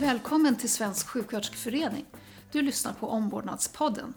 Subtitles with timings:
[0.00, 2.06] Välkommen till Svensk sjuksköterskeförening.
[2.52, 4.14] Du lyssnar på Omvårdnadspodden.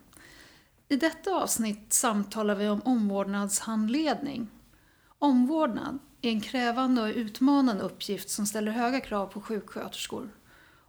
[0.90, 4.48] I detta avsnitt samtalar vi om omvårdnadshandledning.
[5.20, 10.30] Omvårdnad är en krävande och utmanande uppgift som ställer höga krav på sjuksköterskor.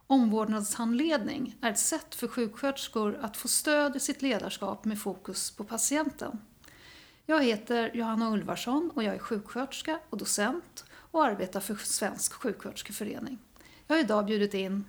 [0.07, 5.63] Omvårdnadshandledning är ett sätt för sjuksköterskor att få stöd i sitt ledarskap med fokus på
[5.63, 6.39] patienten.
[7.25, 13.39] Jag heter Johanna Ulvarsson och jag är sjuksköterska och docent och arbetar för Svensk sjuksköterskeförening.
[13.87, 14.85] Jag har idag bjudit in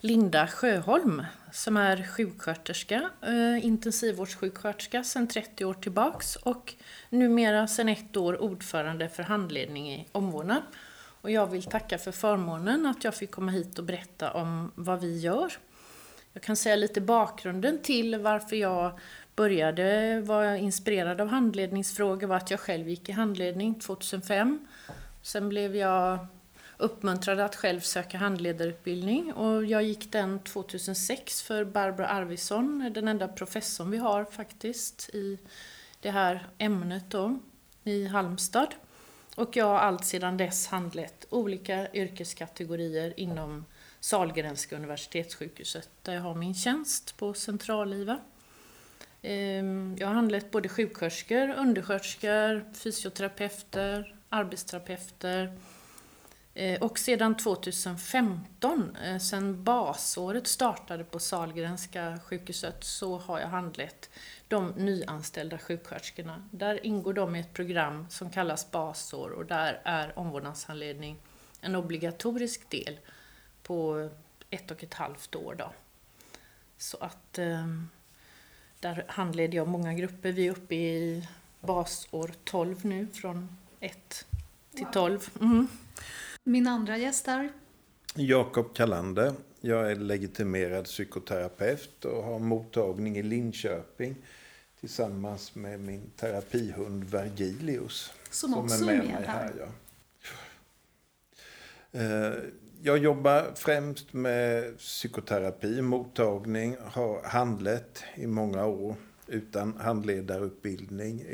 [0.00, 6.74] Linda Sjöholm som är sjuksköterska, eh, intensivvårdssjuksköterska sedan 30 år tillbaks och
[7.10, 10.62] numera sedan ett år ordförande för handledning i omvårdnad.
[11.20, 15.00] Och jag vill tacka för förmånen att jag fick komma hit och berätta om vad
[15.00, 15.52] vi gör.
[16.32, 18.98] Jag kan säga lite bakgrunden till varför jag
[19.36, 24.66] började vara inspirerad av handledningsfrågor var att jag själv gick i handledning 2005.
[25.22, 26.26] Sen blev jag
[26.82, 33.28] uppmuntrade att själv söka handledarutbildning och jag gick den 2006 för Barbro Arvidsson, den enda
[33.28, 35.38] professorn vi har faktiskt i
[36.00, 37.38] det här ämnet då,
[37.84, 38.74] i Halmstad.
[39.34, 43.64] Och jag har allt sedan dess handlett olika yrkeskategorier inom
[44.00, 48.18] Sahlgrenska universitetssjukhuset där jag har min tjänst på Central-IVA.
[49.22, 55.58] Ehm, jag har handlett både sjuksköterskor, undersköterskor, fysioterapeuter, arbetsterapeuter,
[56.80, 64.10] och sedan 2015, eh, sedan basåret startade på Salgrenska sjukhuset, så har jag handlett
[64.48, 66.48] de nyanställda sjuksköterskorna.
[66.50, 71.16] Där ingår de i ett program som kallas basår och där är omvårdnadshandledning
[71.60, 72.98] en obligatorisk del
[73.62, 74.08] på
[74.50, 75.54] ett och ett halvt år.
[75.58, 75.72] Då.
[76.78, 77.66] Så att eh,
[78.80, 80.32] där handleder jag många grupper.
[80.32, 81.28] Vi är uppe i
[81.60, 84.26] basår 12 nu, från 1
[84.74, 85.30] till 12.
[85.40, 85.68] Mm.
[86.44, 87.52] Min andra gäst är
[88.14, 89.32] Jakob Kalander.
[89.60, 94.16] Jag är legitimerad psykoterapeut och har mottagning i Linköping
[94.80, 98.12] tillsammans med min terapihund Vergilius.
[98.30, 99.52] Som, som också är med, med här.
[99.58, 99.66] Ja.
[102.00, 102.34] Eh,
[102.82, 108.96] jag jobbar främst med psykoterapi, mottagning, har handlett i många år
[109.32, 111.24] utan handledarutbildning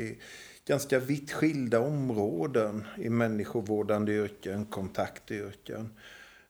[0.69, 5.89] ganska vitt skilda områden i människovårdande yrken, kontaktyrken.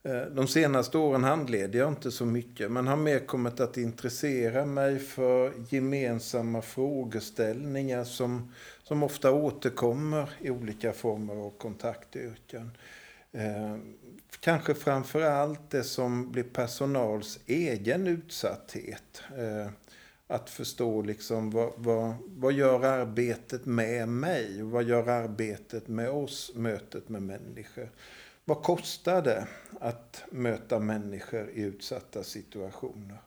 [0.03, 4.65] Eh, de senaste åren handleder jag inte så mycket men har mer kommit att intressera
[4.65, 12.71] mig för gemensamma frågeställningar som, som ofta återkommer i olika former av kontaktyrken.
[13.31, 13.75] Eh,
[14.39, 19.21] kanske framför allt det som blir personals egen utsatthet.
[19.37, 19.71] Eh,
[20.31, 24.63] att förstå liksom vad, vad, vad gör arbetet med mig?
[24.63, 27.91] Vad gör arbetet med oss, mötet med människor?
[28.45, 29.47] Vad kostar det
[29.79, 33.17] att möta människor i utsatta situationer?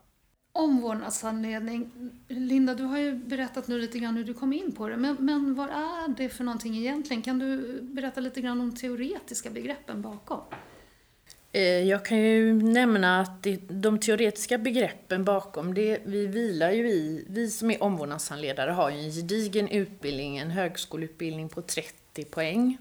[0.51, 1.91] Omvårdnadsanledning.
[2.27, 4.97] Linda, du har ju berättat nu lite grann hur du kom in på det.
[4.97, 7.21] Men, men vad är det för någonting egentligen?
[7.21, 10.41] Kan du berätta lite grann om de teoretiska begreppen bakom?
[11.55, 17.25] Eh, jag kan ju nämna att de teoretiska begreppen bakom det, vi vilar ju i,
[17.29, 22.77] vi som är omvårdnadshandledare har ju en gedigen utbildning, en högskoleutbildning på 30 poäng.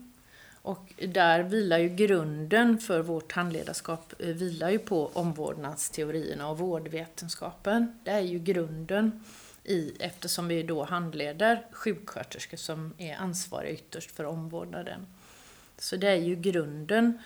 [0.63, 8.01] Och där vilar ju grunden för vårt handledarskap eh, vilar ju på omvårdnadsteorierna och vårdvetenskapen.
[8.05, 9.25] Det är ju grunden
[9.65, 15.07] i, eftersom vi då handleder sjuksköterskor som är ansvariga ytterst för omvårdnaden.
[15.79, 17.19] Så det är ju grunden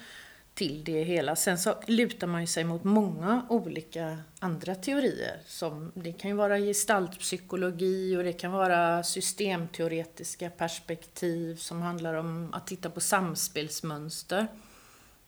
[0.56, 1.36] till det hela.
[1.36, 5.40] Sen så lutar man ju sig mot många olika andra teorier.
[5.46, 12.54] Som, det kan ju vara gestaltpsykologi och det kan vara systemteoretiska perspektiv som handlar om
[12.54, 14.46] att titta på samspelsmönster.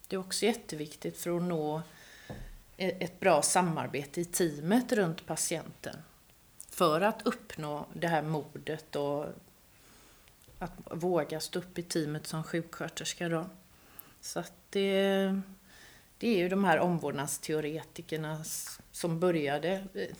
[0.06, 1.82] Det är också jätteviktigt för att nå
[2.76, 5.96] e, ett bra samarbete i teamet runt patienten.
[6.70, 9.26] För att uppnå det här modet och
[10.58, 13.28] att våga stå upp i teamet som sjuksköterska.
[13.28, 13.46] Då.
[14.20, 15.40] Så att det,
[16.18, 18.44] det är ju de här omvårdnadsteoretikerna
[18.92, 20.16] som började eh,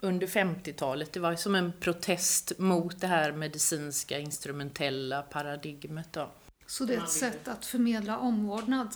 [0.00, 1.12] under 50-talet.
[1.12, 6.12] Det var som en protest mot det här medicinska instrumentella paradigmet.
[6.12, 6.30] Då.
[6.66, 8.88] Så det är ett sätt att förmedla omvårdnad,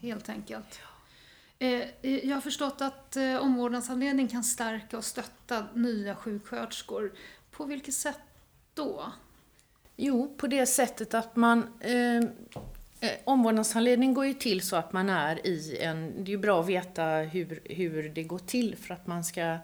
[0.00, 0.80] helt enkelt?
[1.58, 7.12] Eh, jag har förstått att eh, omvårdnadsanledning kan stärka och stötta nya sjuksköterskor.
[7.50, 8.20] På vilket sätt
[8.74, 9.12] då?
[9.96, 12.70] Jo, på det sättet att man eh, Eh,
[13.00, 16.24] Eh, omvårdnadshandledning går ju till så att man är i en...
[16.24, 19.58] Det är ju bra att veta hur, hur det går till för att man ska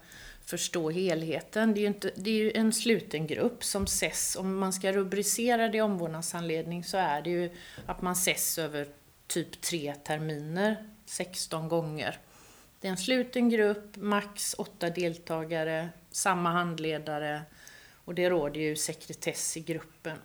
[0.44, 1.74] förstå helheten.
[1.74, 4.36] Det är ju, inte, det är ju en sluten grupp som ses.
[4.36, 7.50] Om man ska rubricera det i omvårdnadshandledning så är det ju
[7.86, 8.88] att man ses över
[9.26, 12.18] typ tre terminer, 16 gånger.
[12.80, 17.42] Det är en sluten grupp, max åtta deltagare, samma handledare
[18.04, 20.18] och det råder ju sekretess i gruppen.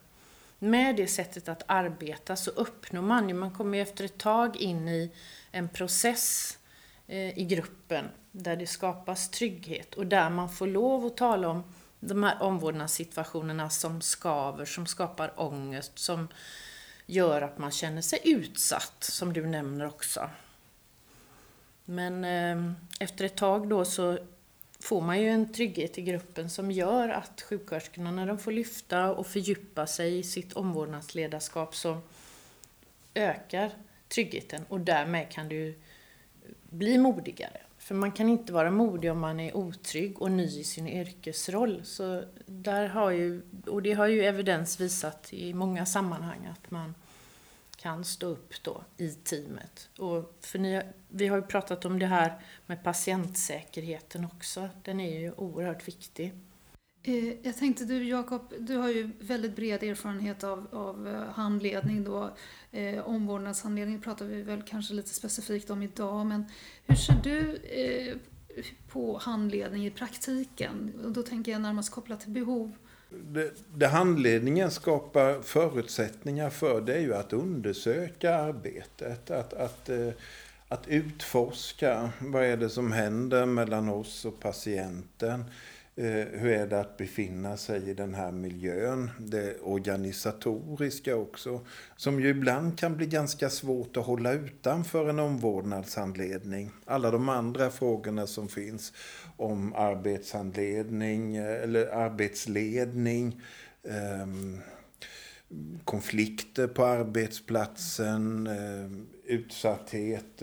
[0.63, 4.57] Med det sättet att arbeta så uppnår man ju, man kommer ju efter ett tag
[4.57, 5.11] in i
[5.51, 6.57] en process
[7.07, 11.63] eh, i gruppen där det skapas trygghet och där man får lov att tala om
[11.99, 16.27] de här omvårdnadssituationerna som skaver, som skapar ångest, som
[17.05, 20.29] gör att man känner sig utsatt, som du nämner också.
[21.85, 24.17] Men eh, efter ett tag då så
[24.81, 29.13] får man ju en trygghet i gruppen som gör att sjuksköterskorna, när de får lyfta
[29.13, 31.97] och fördjupa sig i sitt omvårdnadsledarskap, så
[33.13, 33.71] ökar
[34.07, 35.75] tryggheten och därmed kan du
[36.69, 37.57] bli modigare.
[37.77, 41.81] För man kan inte vara modig om man är otrygg och ny i sin yrkesroll.
[41.83, 46.95] Så där har ju, och det har ju evidens visat i många sammanhang att man
[47.81, 49.89] kan stå upp då i teamet.
[49.97, 54.69] Och för ni, vi har ju pratat om det här med patientsäkerheten också.
[54.83, 56.33] Den är ju oerhört viktig.
[57.03, 62.03] Eh, jag tänkte du Jakob, du har ju väldigt bred erfarenhet av, av eh, handledning
[62.03, 62.35] då.
[62.71, 66.45] Eh, omvårdnadshandledning pratar vi väl kanske lite specifikt om idag, men
[66.85, 68.17] hur ser du eh,
[68.87, 70.93] på handledning i praktiken?
[71.05, 72.75] Och då tänker jag närmast kopplat till behov.
[73.11, 79.31] Det, det handledningen skapar förutsättningar för det är ju att undersöka arbetet.
[79.31, 80.09] Att, att, eh,
[80.67, 85.43] att utforska vad är det som händer mellan oss och patienten.
[85.95, 89.11] Eh, hur är det att befinna sig i den här miljön?
[89.19, 91.65] Det organisatoriska också.
[91.95, 96.71] Som ju ibland kan bli ganska svårt att hålla utanför en omvårdnadshandledning.
[96.85, 98.93] Alla de andra frågorna som finns
[99.37, 103.41] om arbetshandledning eh, eller arbetsledning.
[103.83, 104.59] Ehm,
[105.85, 108.91] konflikter på arbetsplatsen, eh,
[109.25, 110.37] utsatthet,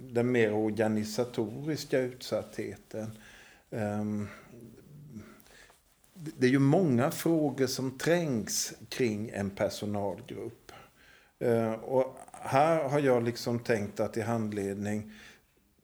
[0.00, 3.10] den mer organisatoriska utsattheten.
[3.70, 4.28] Ehm,
[6.36, 10.72] det är ju många frågor som trängs kring en personalgrupp.
[11.38, 15.12] Eh, och här har jag liksom tänkt att i handledning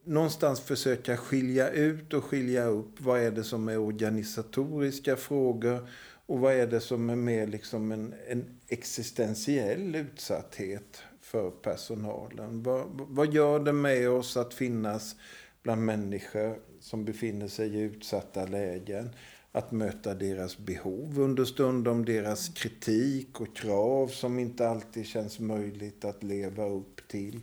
[0.03, 5.87] någonstans försöka skilja ut och skilja upp vad är det som är organisatoriska frågor
[6.25, 12.63] och vad är det som är mer liksom en, en existentiell utsatthet för personalen.
[12.63, 15.15] Vad, vad gör det med oss att finnas
[15.63, 19.09] bland människor som befinner sig i utsatta lägen?
[19.51, 26.23] Att möta deras behov understundom, deras kritik och krav som inte alltid känns möjligt att
[26.23, 27.39] leva upp till.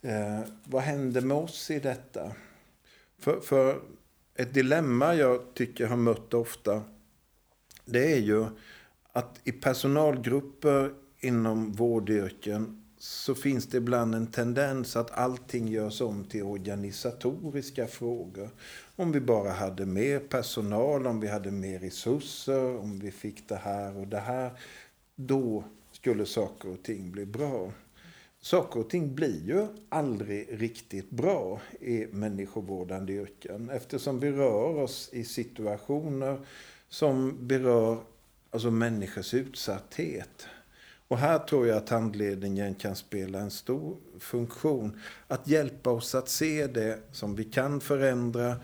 [0.00, 2.32] Eh, vad händer med oss i detta?
[3.18, 3.80] För, för
[4.34, 6.82] ett dilemma jag tycker jag har mött ofta
[7.90, 8.46] det är ju
[9.12, 16.24] att i personalgrupper inom vårdyrken så finns det ibland en tendens att allting görs om
[16.24, 18.50] till organisatoriska frågor.
[18.96, 23.56] Om vi bara hade mer personal, om vi hade mer resurser, om vi fick det
[23.56, 24.50] här och det här.
[25.16, 27.72] Då skulle saker och ting bli bra.
[28.40, 35.08] Saker och ting blir ju aldrig riktigt bra i människovårdande yrken eftersom vi rör oss
[35.12, 36.40] i situationer
[36.88, 37.98] som berör
[38.50, 40.46] alltså människors utsatthet.
[41.10, 45.00] Och här tror jag att handledningen kan spela en stor funktion.
[45.26, 48.56] Att hjälpa oss att se det som vi kan förändra,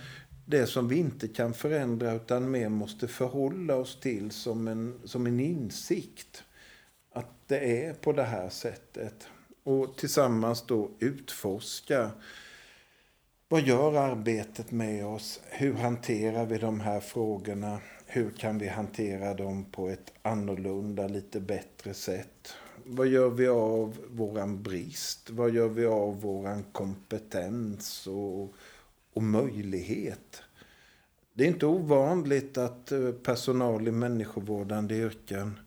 [0.45, 5.27] det som vi inte kan förändra utan mer måste förhålla oss till som en, som
[5.27, 6.45] en insikt.
[7.13, 9.29] Att det är på det här sättet.
[9.65, 12.11] Och tillsammans då utforska
[13.49, 15.41] vad gör arbetet med oss?
[15.51, 17.81] Hur hanterar vi de här frågorna?
[18.07, 22.55] Hur kan vi hantera dem på ett annorlunda, lite bättre sätt?
[22.85, 25.31] Vad gör vi av våran brist?
[25.31, 28.55] Vad gör vi av våran kompetens och,
[29.13, 30.43] och möjlighet?
[31.35, 35.59] Det är inte ovanligt att eh, personal i människovårdande yrken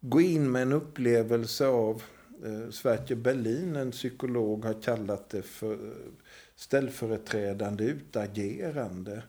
[0.00, 2.02] går in med en upplevelse av
[2.44, 6.12] eh, Sverker Berlin, en psykolog, har kallat det för eh,
[6.56, 9.22] ställföreträdande utagerande.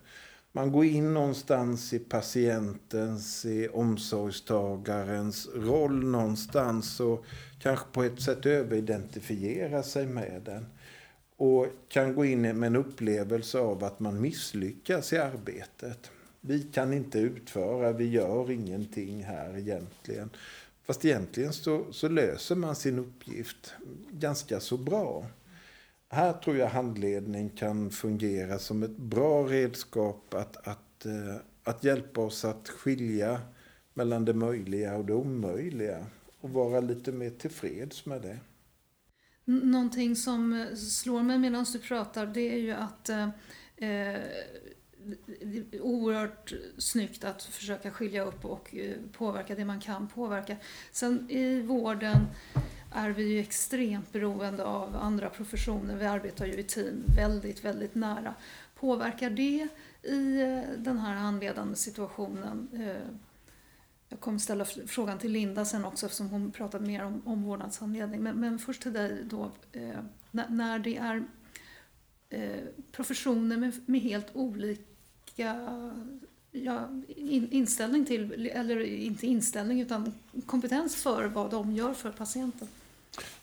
[0.58, 7.26] Man går in någonstans i patientens, i omsorgstagarens roll någonstans och
[7.60, 10.66] kanske på ett sätt överidentifierar sig med den.
[11.36, 16.12] Och kan gå in med en upplevelse av att man misslyckas i arbetet.
[16.42, 20.30] Vi kan inte utföra, vi gör ingenting här egentligen.
[20.86, 23.74] Fast egentligen så, så löser man sin uppgift
[24.12, 25.26] ganska så bra.
[26.10, 32.22] Här tror jag handledning kan fungera som ett bra redskap att, att, eh, att hjälpa
[32.22, 33.42] oss att skilja
[33.94, 36.06] mellan det möjliga och det omöjliga
[36.42, 38.40] och vara lite mer tillfreds med det.
[39.46, 43.30] Någonting som eh, slår mig medan du pratar det är ju att eh,
[43.76, 44.16] det
[45.72, 48.76] är oerhört snyggt att försöka skilja upp och
[49.12, 50.58] påverka det man kan påverka.
[50.92, 52.28] Sen i vården
[52.92, 55.96] är vi ju extremt beroende av andra professioner.
[55.96, 58.36] Vi arbetar ju i team väldigt, väldigt nära.
[58.76, 59.68] Påverkar det
[60.04, 62.70] i eh, den här handledande situationen?
[62.74, 63.14] Eh,
[64.10, 68.24] jag kommer ställa frågan till Linda sen också eftersom hon pratar mer om omvårdnadshandledning.
[68.24, 69.52] Men, men först till dig då.
[69.72, 70.00] Eh,
[70.32, 71.24] när det är
[72.92, 75.56] professioner med, med helt olika
[76.64, 76.90] ja,
[77.52, 80.14] inställning till, eller inte inställning utan
[80.46, 82.68] kompetens för vad de gör för patienten.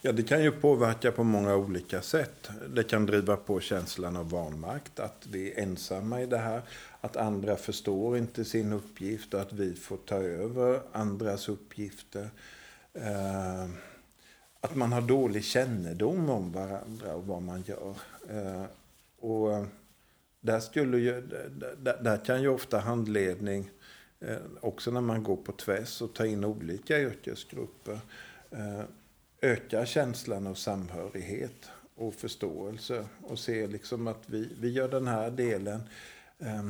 [0.01, 2.49] Ja, det kan ju påverka på många olika sätt.
[2.69, 6.61] Det kan driva på känslan av vanmakt, att vi är ensamma i det här,
[7.01, 12.29] att andra förstår inte sin uppgift och att vi får ta över andras uppgifter.
[12.93, 13.69] Eh,
[14.61, 17.95] att man har dålig kännedom om varandra och vad man gör.
[18.29, 18.63] Eh,
[19.19, 19.65] och
[20.45, 21.21] där, skulle ju,
[21.77, 23.69] där, där kan ju ofta handledning,
[24.19, 27.99] eh, också när man går på tvärs och tar in olika yrkesgrupper,
[28.51, 28.83] eh,
[29.41, 35.31] öka känslan av samhörighet och förståelse och se liksom att vi, vi gör den här
[35.31, 35.81] delen.
[36.39, 36.69] Eh,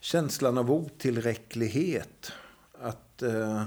[0.00, 2.32] känslan av otillräcklighet,
[2.72, 3.64] att eh,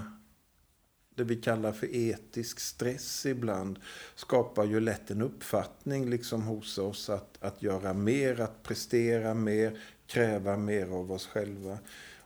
[1.17, 3.79] det vi kallar för etisk stress ibland
[4.15, 9.79] skapar ju lätt en uppfattning liksom hos oss att, att göra mer, att prestera mer,
[10.07, 11.77] kräva mer av oss själva.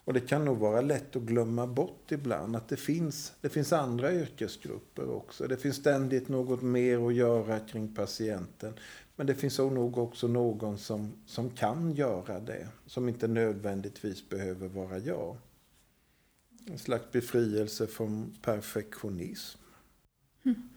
[0.06, 3.74] Och det kan nog vara lätt att glömma bort ibland att det finns, det finns
[3.74, 5.48] andra yrkesgrupper också.
[5.48, 8.74] Det finns ständigt något mer att göra kring patienten.
[9.16, 14.68] Men det finns nog också någon som, som kan göra det, som inte nödvändigtvis behöver
[14.68, 15.38] vara jag.
[16.66, 19.60] En slags befrielse från perfektionism.
[20.44, 20.70] Mm.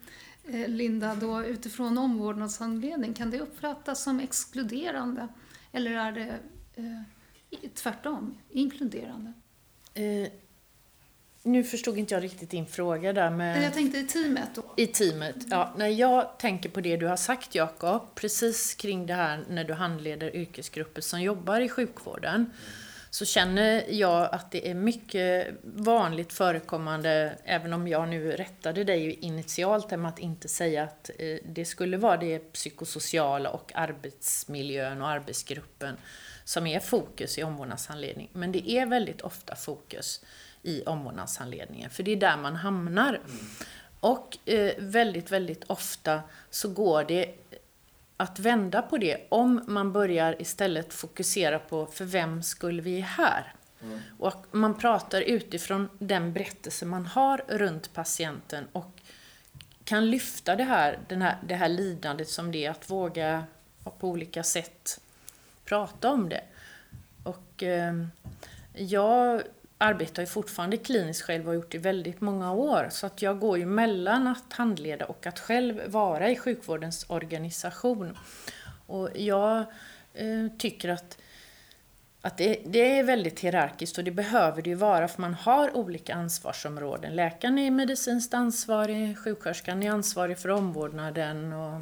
[0.67, 5.27] Linda, då, utifrån omvårdnadshandledning, kan det uppfattas som exkluderande?
[5.71, 6.39] Eller är det
[6.75, 9.33] eh, tvärtom, inkluderande?
[9.93, 10.27] Eh,
[11.43, 13.63] nu förstod inte jag riktigt din fråga där med...
[13.63, 14.73] Jag tänkte i teamet då.
[14.77, 15.73] I teamet, ja.
[15.77, 19.73] När jag tänker på det du har sagt Jakob, precis kring det här när du
[19.73, 22.35] handleder yrkesgrupper som jobbar i sjukvården.
[22.35, 22.51] Mm
[23.15, 29.13] så känner jag att det är mycket vanligt förekommande, även om jag nu rättade dig
[29.13, 35.09] initialt med att inte säga att eh, det skulle vara det psykosociala och arbetsmiljön och
[35.09, 35.97] arbetsgruppen
[36.43, 38.29] som är fokus i omvårdnadshandledning.
[38.33, 40.25] Men det är väldigt ofta fokus
[40.63, 43.21] i omvårdnadshandledningen, för det är där man hamnar.
[43.99, 47.35] Och eh, väldigt, väldigt ofta så går det
[48.17, 53.01] att vända på det om man börjar istället fokusera på för vem skulle vi är
[53.01, 53.53] här?
[53.83, 53.99] Mm.
[54.19, 59.01] Och man pratar utifrån den berättelse man har runt patienten och
[59.83, 63.43] kan lyfta det här, den här, det här lidandet som det är att våga
[63.99, 65.01] på olika sätt
[65.65, 66.41] prata om det.
[67.23, 67.93] Och eh,
[68.73, 69.41] jag
[69.77, 72.87] arbetar ju fortfarande kliniskt själv och har gjort det i väldigt många år.
[72.91, 78.17] Så att jag går ju mellan att handleda och att själv vara i sjukvårdens organisation.
[78.87, 79.57] Och jag
[80.13, 81.17] eh, tycker att,
[82.21, 85.77] att det, det, är väldigt hierarkiskt och det behöver det ju vara för man har
[85.77, 87.15] olika ansvarsområden.
[87.15, 91.81] Läkaren är medicinskt ansvarig, sjuksköterskan är ansvarig för omvårdnaden och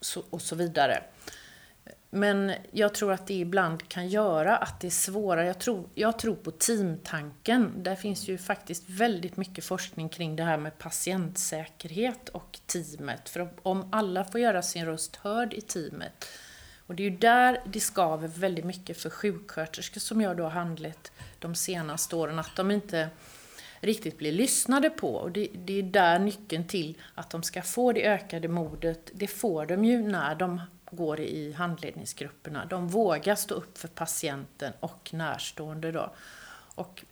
[0.00, 1.02] så, och så vidare.
[2.10, 5.46] Men jag tror att det ibland kan göra att det är svårare.
[5.46, 7.72] Jag tror, jag tror på teamtanken.
[7.82, 13.28] Där finns ju faktiskt väldigt mycket forskning kring det här med patientsäkerhet och teamet.
[13.28, 16.26] För om alla får göra sin röst hörd i teamet,
[16.86, 20.50] och det är ju där det skaver väldigt mycket för sjuksköterskor som jag då har
[20.50, 23.08] handlat de senaste åren, att de inte
[23.80, 25.14] riktigt blir lyssnade på.
[25.14, 29.26] Och det, det, är där nyckeln till att de ska få det ökade modet, det
[29.26, 32.64] får de ju när de går i handledningsgrupperna.
[32.64, 36.14] De vågar stå upp för patienten och närstående då.
[36.74, 37.04] Och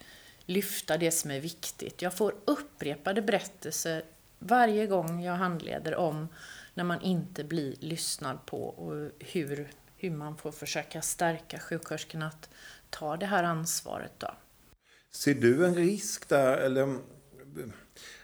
[0.47, 2.03] lyfta det som är viktigt.
[2.03, 4.03] Jag får upprepade berättelser
[4.39, 6.29] varje gång jag handleder om
[6.75, 12.49] när man inte blir lyssnad på och hur, hur man får försöka stärka sjuksköterskorna att
[12.91, 14.13] ta det här ansvaret.
[14.19, 14.35] Då.
[15.11, 16.99] Ser du en risk där, eller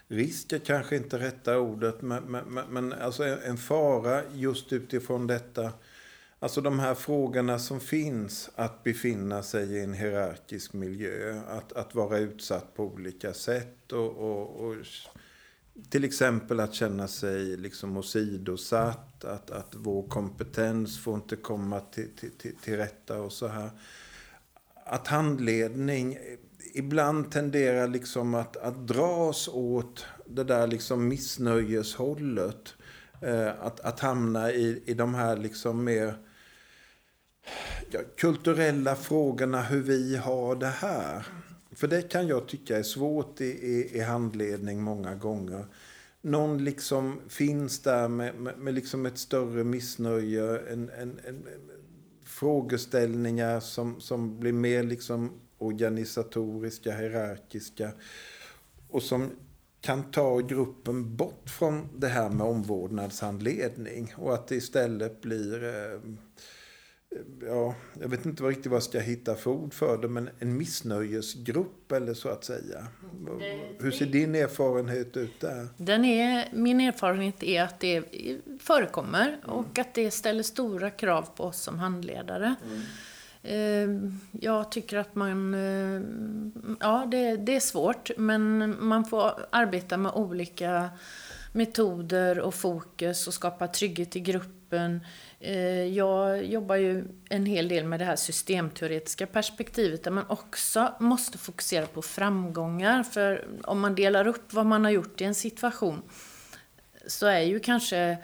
[0.07, 5.73] risk är kanske inte rätta ordet, men, men, men alltså en fara just utifrån detta.
[6.39, 11.95] Alltså de här frågorna som finns, att befinna sig i en hierarkisk miljö, att, att
[11.95, 14.75] vara utsatt på olika sätt och, och, och
[15.89, 22.15] till exempel att känna sig liksom åsidosatt, att, att vår kompetens får inte komma till,
[22.15, 23.69] till, till, till rätta och så här.
[24.85, 26.17] Att handledning
[26.73, 32.73] ibland tenderar liksom att, att dras åt det där liksom missnöjeshållet.
[33.21, 36.17] Eh, att, att hamna i, i de här liksom mer
[37.91, 41.25] ja, kulturella frågorna, hur vi har det här.
[41.71, 45.65] För det kan jag tycka är svårt i, i, i handledning många gånger.
[46.21, 51.47] Någon liksom finns där med, med, med liksom ett större missnöje, en, en, en,
[52.25, 55.31] frågeställningar som, som blir mer liksom
[55.65, 57.91] organisatoriska, hierarkiska
[58.89, 59.31] och som
[59.81, 65.99] kan ta gruppen bort från det här med omvårdnadshandledning och att det istället blir eh,
[67.41, 70.57] ja, jag vet inte riktigt vad jag ska hitta för ord för det, men en
[70.57, 72.87] missnöjesgrupp eller så att säga.
[73.79, 75.67] Hur ser din erfarenhet ut där?
[75.77, 78.03] Den är, min erfarenhet är att det
[78.59, 79.49] förekommer mm.
[79.49, 82.55] och att det ställer stora krav på oss som handledare.
[82.65, 82.81] Mm.
[83.47, 85.53] Ehm, jag tycker att man...
[85.53, 90.89] Ehm, ja, det, det är svårt, men man får arbeta med olika
[91.51, 95.01] metoder och fokus och skapa trygghet i gruppen.
[95.39, 100.93] Ehm, jag jobbar ju en hel del med det här systemteoretiska perspektivet där man också
[100.99, 103.03] måste fokusera på framgångar.
[103.03, 106.01] För om man delar upp vad man har gjort i en situation
[107.07, 108.17] så är ju kanske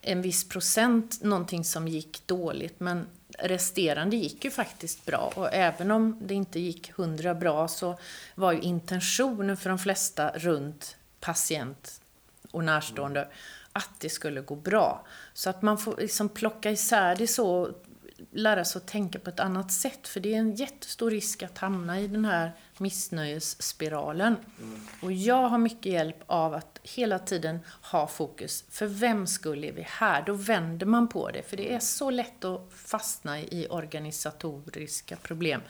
[0.00, 3.06] en viss procent någonting som gick dåligt men
[3.38, 7.98] resterande gick ju faktiskt bra och även om det inte gick hundra bra så
[8.34, 12.00] var ju intentionen för de flesta runt patient
[12.50, 13.28] och närstående
[13.72, 15.06] att det skulle gå bra.
[15.32, 17.70] Så att man får liksom plocka isär det så,
[18.30, 20.08] lära sig att tänka på ett annat sätt.
[20.08, 24.36] För det är en jättestor risk att hamna i den här missnöjesspiralen.
[24.60, 24.80] Mm.
[25.00, 28.64] Och jag har mycket hjälp av att hela tiden ha fokus.
[28.70, 30.22] För vem skull är vi här?
[30.26, 31.42] Då vänder man på det.
[31.42, 35.60] För det är så lätt att fastna i organisatoriska problem.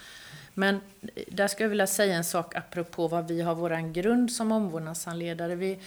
[0.55, 0.81] Men
[1.29, 5.55] där skulle jag vilja säga en sak apropå vad vi har våran grund som omvårdnadshandledare.
[5.55, 5.79] Vi,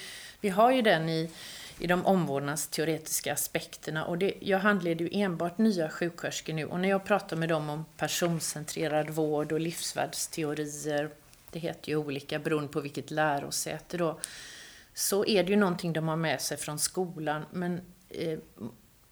[0.41, 1.29] vi har ju den i
[1.79, 4.05] i de omvårdnadsteoretiska aspekterna.
[4.05, 7.69] Och det, jag handleder ju enbart nya sjuksköterskor nu och när jag pratar med dem
[7.69, 11.09] om personcentrerad vård och livsvärldsteorier,
[11.55, 14.19] det heter ju olika beroende på vilket lärosäte då,
[14.93, 17.45] så är det ju någonting de har med sig från skolan.
[17.51, 18.39] Men eh,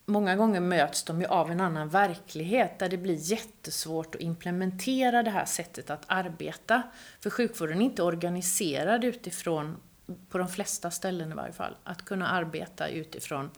[0.05, 5.23] många gånger möts de ju av en annan verklighet där det blir jättesvårt att implementera
[5.23, 6.83] det här sättet att arbeta.
[7.19, 9.77] För sjukvården är inte organiserad utifrån
[10.29, 13.49] på de flesta ställen i varje fall, att kunna arbeta utifrån...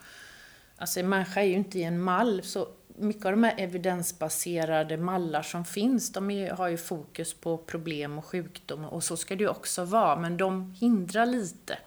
[0.77, 4.97] Alltså en människa är ju inte i en mall, så mycket av de här evidensbaserade
[4.97, 9.35] mallar som finns, de är, har ju fokus på problem och sjukdom och så ska
[9.35, 11.77] det ju också vara, men de hindrar lite,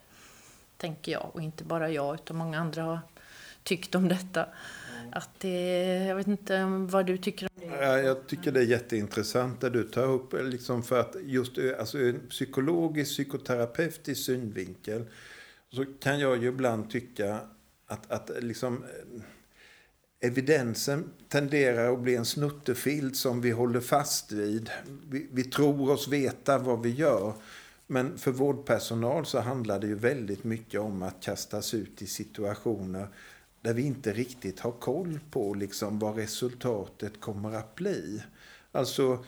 [0.76, 3.00] tänker jag, och inte bara jag utan många andra har
[3.62, 4.46] tyckt om detta.
[5.12, 8.02] Att det, jag vet inte vad du tycker om det?
[8.02, 10.32] Jag tycker det är jätteintressant det du tar upp.
[10.32, 15.04] Liksom för att just alltså, en psykologisk, psykoterapeutisk synvinkel
[15.72, 17.40] så kan jag ju ibland tycka
[17.86, 19.22] att, att liksom, eh,
[20.20, 24.70] evidensen tenderar att bli en snuttefilt som vi håller fast vid.
[25.10, 27.34] Vi, vi tror oss veta vad vi gör.
[27.86, 33.08] Men för vårdpersonal så handlar det ju väldigt mycket om att kastas ut i situationer
[33.62, 38.22] där vi inte riktigt har koll på liksom vad resultatet kommer att bli.
[38.72, 39.24] Alltså,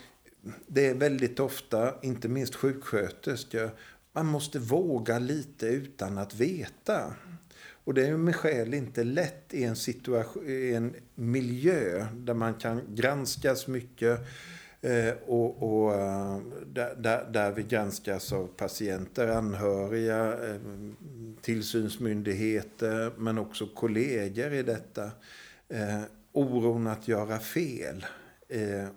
[0.66, 3.70] det är väldigt ofta, inte minst sjuksköterskor,
[4.12, 7.14] man måste våga lite utan att veta.
[7.90, 12.54] Och det är med skäl inte lätt i en, situation, i en miljö där man
[12.54, 14.20] kan granskas mycket
[14.80, 20.60] eh, och, och eh, där, där, vi granskas av patienter, anhöriga, eh,
[21.40, 25.10] tillsynsmyndigheter men också kollegor i detta.
[26.32, 28.06] Oron att göra fel.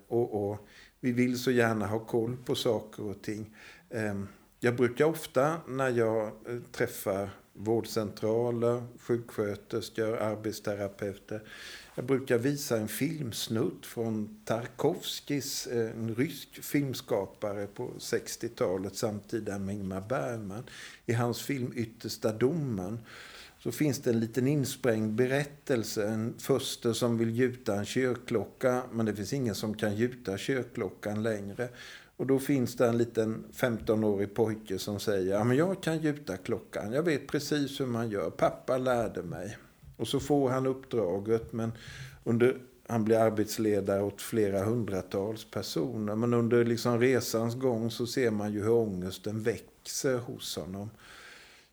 [0.07, 0.67] Och, och,
[0.99, 3.55] vi vill så gärna ha koll på saker och ting.
[4.59, 6.31] Jag brukar ofta när jag
[6.71, 11.41] träffar vårdcentraler, sjuksköterskor, arbetsterapeuter
[11.95, 19.75] jag brukar visa en filmsnutt från Tarkovskis, eh, en rysk filmskapare på 60-talet, samtida med
[19.75, 20.63] Ingmar Bergman.
[21.05, 22.99] I hans film Yttersta domen
[23.59, 26.07] så finns det en liten insprängd berättelse.
[26.07, 31.23] En förste som vill gjuta en kyrkklocka, men det finns ingen som kan gjuta kyrkklockan
[31.23, 31.69] längre.
[32.17, 36.37] Och då finns det en liten 15-årig pojke som säger, ja men jag kan gjuta
[36.37, 39.57] klockan, jag vet precis hur man gör, pappa lärde mig.
[39.97, 41.71] Och så får han uppdraget, men
[42.23, 46.15] under, han blir arbetsledare åt flera hundratals personer.
[46.15, 50.89] Men under liksom resans gång så ser man ju hur ångesten växer hos honom.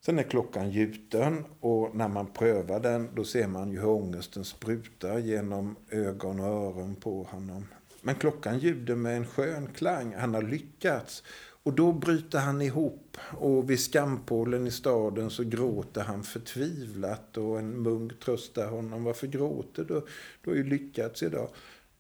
[0.01, 4.45] Sen är klockan gjuten och när man prövar den då ser man ju hur ångesten
[4.45, 7.65] sprutar genom ögon och öron på honom.
[8.03, 10.15] Men klockan ljuder med en skön klang.
[10.15, 11.23] Han har lyckats.
[11.63, 17.59] Och då bryter han ihop och vid skampålen i staden så gråter han förtvivlat och
[17.59, 19.05] en munk tröstar honom.
[19.05, 20.07] Varför gråter du?
[20.43, 21.49] Du har ju lyckats idag.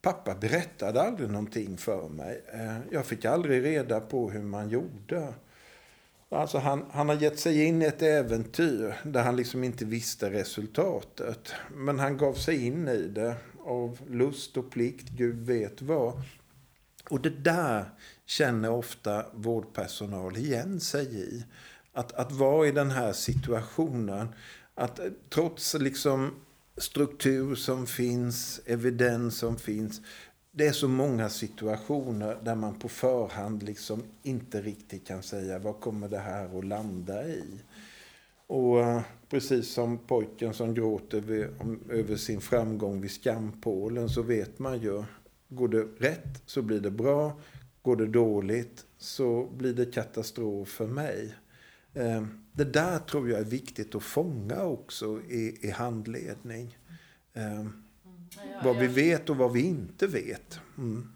[0.02, 2.44] Pappa berättade aldrig någonting för mig.
[2.52, 5.34] Eh, jag fick aldrig reda på hur man gjorde.
[6.28, 10.30] Alltså han, han har gett sig in i ett äventyr där han liksom inte visste
[10.30, 11.52] resultatet.
[11.74, 16.22] Men han gav sig in i det av lust och plikt, Gud vet vad.
[17.10, 17.90] Och det där
[18.26, 21.44] känner ofta vårdpersonal igen sig i.
[21.92, 24.28] Att, att vara i den här situationen.
[24.74, 26.34] Att trots liksom
[26.76, 30.00] struktur som finns, evidens som finns.
[30.52, 35.80] Det är så många situationer där man på förhand liksom inte riktigt kan säga vad
[35.80, 37.44] kommer det här att landa i.
[38.46, 41.50] Och eh, precis som pojken som gråter över,
[41.90, 45.04] över sin framgång vid skampålen så vet man ju,
[45.48, 47.40] går det rätt så blir det bra,
[47.82, 51.34] går det dåligt så blir det katastrof för mig.
[51.94, 56.78] Eh, det där tror jag är viktigt att fånga också i, i handledning.
[57.32, 57.66] Eh,
[58.64, 60.60] vad vi vet och vad vi inte vet.
[60.78, 61.08] Mm.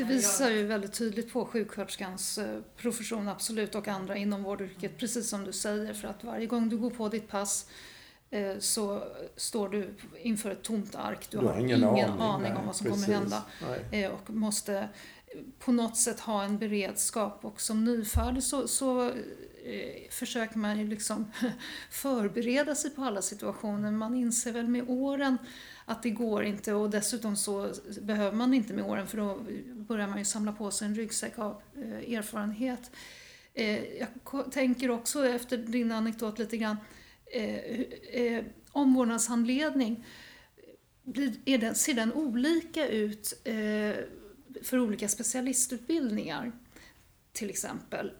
[0.00, 5.28] Det visar ju väldigt tydligt på sjuksköterskans eh, profession, absolut, och andra inom vårdyrket, precis
[5.28, 5.94] som du säger.
[5.94, 7.70] För att varje gång du går på ditt pass
[8.30, 9.02] eh, så
[9.36, 11.26] står du inför ett tomt ark.
[11.30, 13.04] Du, du har, ingen, ingen aning, aning om vad som precis.
[13.04, 13.42] kommer hända.
[13.90, 14.04] Nej.
[14.04, 14.88] Eh, och måste
[15.58, 17.44] på något sätt ha en beredskap.
[17.44, 19.12] Och som nyfödd så, så
[19.64, 21.32] Eh, försöker man ju liksom
[21.90, 23.90] förbereda sig på alla situationer.
[23.90, 25.38] Man inser väl med åren
[25.84, 29.38] att det går inte och dessutom så behöver man inte med åren för då
[29.74, 32.90] börjar man ju samla på sig en ryggsäck av eh, erfarenhet.
[33.54, 34.08] Eh, jag
[34.52, 36.76] tänker också efter din anekdot lite grann,
[37.32, 37.80] eh,
[38.20, 40.04] eh omvårdnadshandledning,
[41.44, 43.94] är den, ser den olika ut eh,
[44.62, 46.52] för olika specialistutbildningar?
[47.40, 48.12] Till exempel.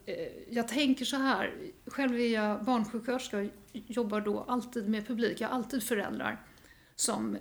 [0.50, 1.54] Jag tänker så här,
[1.86, 6.46] själv är jag barnsjuksköterska och jobbar då alltid med publik, jag har alltid föräldrar
[6.94, 7.38] som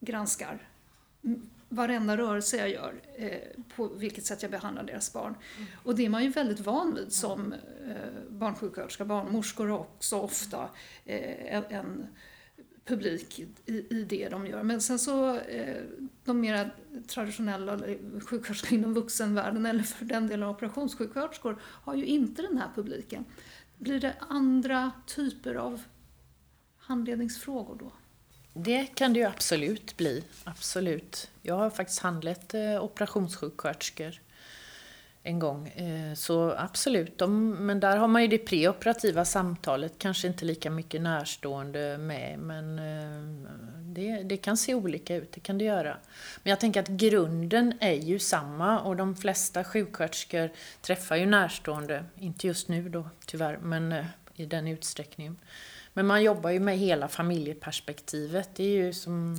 [0.00, 0.68] granskar
[1.68, 5.34] varenda rörelse jag gör, eh, på vilket sätt jag behandlar deras barn.
[5.56, 5.68] Mm.
[5.82, 10.68] Och det är man ju väldigt van vid som eh, barnsjuksköterska, barnmorskor också ofta,
[11.04, 12.06] eh, en
[12.88, 14.62] publik i, i det de gör.
[14.62, 15.82] Men sen så eh,
[16.24, 16.70] de mera
[17.06, 17.80] traditionella
[18.26, 23.24] sjuksköterskor inom vuxenvärlden eller för den delen operationssjuksköterskor har ju inte den här publiken.
[23.78, 25.82] Blir det andra typer av
[26.78, 27.92] handledningsfrågor då?
[28.54, 30.24] Det kan det ju absolut bli.
[30.44, 31.30] Absolut.
[31.42, 34.20] Jag har faktiskt handlett eh, operationssjuksköterskor
[35.22, 35.68] en gång.
[35.68, 40.70] Eh, så absolut, de, men där har man ju det preoperativa samtalet, kanske inte lika
[40.70, 43.52] mycket närstående med, men eh,
[43.82, 45.96] det, det, kan se olika ut, det kan det göra.
[46.42, 50.50] Men jag tänker att grunden är ju samma och de flesta sjuksköterskor
[50.80, 54.04] träffar ju närstående, inte just nu då tyvärr, men eh,
[54.34, 55.36] i den utsträckningen.
[55.92, 58.50] Men man jobbar ju med hela familjeperspektivet.
[58.54, 59.36] Det är ju som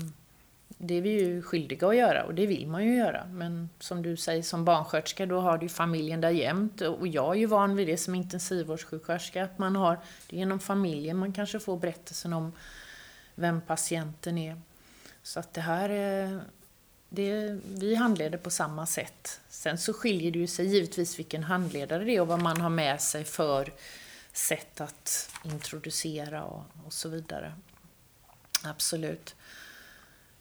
[0.81, 3.25] det är vi ju skyldiga att göra och det vill man ju göra.
[3.25, 6.81] Men som du säger som barnsköterska, då har du familjen där jämt.
[6.81, 11.17] Och jag är ju van vid det som intensivvårdssjuksköterska, att man har det genom familjen
[11.17, 12.51] man kanske får berättelsen om
[13.35, 14.61] vem patienten är.
[15.23, 15.89] Så att det här
[17.09, 19.41] det, vi handleder på samma sätt.
[19.49, 22.69] Sen så skiljer det ju sig givetvis vilken handledare det är och vad man har
[22.69, 23.73] med sig för
[24.33, 27.53] sätt att introducera och, och så vidare.
[28.63, 29.35] Absolut.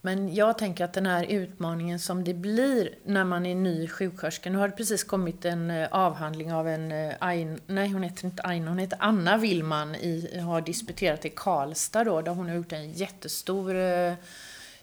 [0.00, 4.50] Men jag tänker att den här utmaningen som det blir när man är ny sjuksköterska.
[4.50, 8.24] Nu har det precis kommit en eh, avhandling av en, eh, Ain, nej hon heter
[8.24, 12.54] inte Aina, hon heter Anna Willman, i, har disputerat i Karlstad då, där hon har
[12.54, 14.14] gjort en jättestor eh,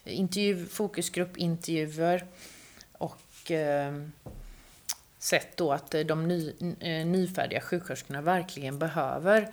[0.04, 2.24] intervju, fokusgrupp intervjuer.
[2.92, 3.94] Och eh,
[5.18, 6.52] sett då att de ny,
[7.04, 9.48] nyfärdiga sjuksköterskorna verkligen behöver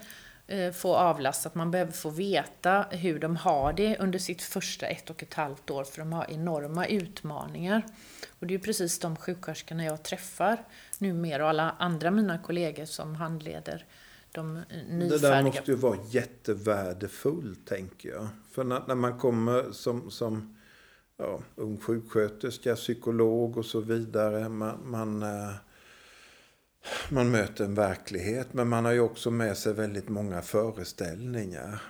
[0.74, 1.56] få avlastat.
[1.56, 5.70] Man behöver få veta hur de har det under sitt första ett och ett halvt
[5.70, 7.86] år, för de har enorma utmaningar.
[8.40, 10.58] Och det är precis de sjuksköterskorna jag träffar
[11.00, 13.86] numera och alla andra mina kollegor som handleder
[14.32, 14.54] de
[14.90, 15.10] nyfärdiga.
[15.10, 18.28] Det där måste ju vara jättevärdefullt, tänker jag.
[18.52, 20.58] För när, när man kommer som, som
[21.18, 24.50] ja, ung sjuksköterska, psykolog och så vidare.
[24.50, 25.54] Man, man, eh,
[27.10, 31.82] man, möter en verklighet men man har ju också med sig väldigt många föreställningar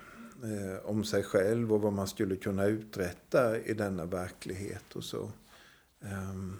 [0.44, 5.32] eh, om sig själv och vad man skulle kunna uträtta i denna verklighet och så.
[6.00, 6.60] Um,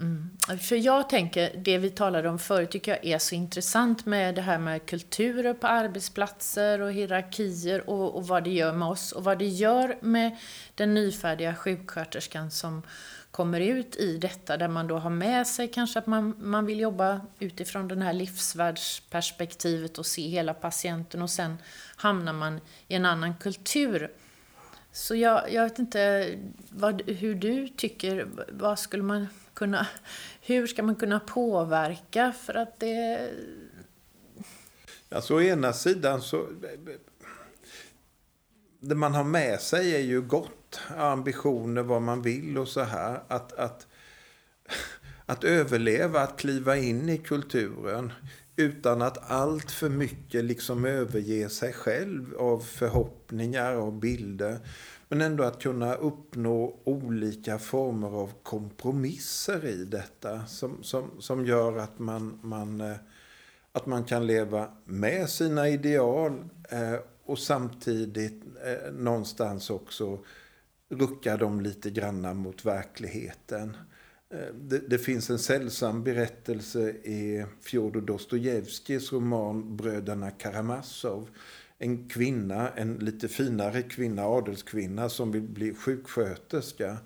[0.00, 0.30] Mm.
[0.58, 4.42] För jag tänker, det vi talade om förut tycker jag är så intressant med det
[4.42, 9.24] här med kulturer på arbetsplatser och hierarkier och, och vad det gör med oss och
[9.24, 10.36] vad det gör med
[10.74, 12.82] den nyfärdiga sjuksköterskan som
[13.30, 16.80] kommer ut i detta där man då har med sig kanske att man, man vill
[16.80, 21.58] jobba utifrån det här livsvärldsperspektivet och se hela patienten och sen
[21.96, 24.10] hamnar man i en annan kultur.
[24.92, 26.34] Så jag, jag vet inte
[26.70, 29.86] vad, hur du tycker, vad skulle man kunna,
[30.40, 33.30] hur ska man kunna påverka för att det...
[35.08, 36.46] Alltså å ena sidan så...
[38.80, 40.80] Det man har med sig är ju gott.
[40.96, 43.22] Ambitioner, vad man vill och så här.
[43.28, 43.86] Att, att,
[45.26, 48.12] att överleva, att kliva in i kulturen
[48.60, 54.58] utan att allt för mycket liksom överge sig själv av förhoppningar och bilder.
[55.08, 61.78] Men ändå att kunna uppnå olika former av kompromisser i detta som, som, som gör
[61.78, 62.96] att man, man, eh,
[63.72, 66.94] att man kan leva med sina ideal eh,
[67.24, 70.18] och samtidigt eh, någonstans också
[70.88, 73.76] rucka dem lite granna mot verkligheten.
[74.34, 81.28] Eh, det, det, finns en sällsam berättelse i Fjodor Dostojevskijs roman Bröderna Karamazov
[81.82, 86.96] en kvinna, en lite finare kvinna, adelskvinna som vill bli sjuksköterska.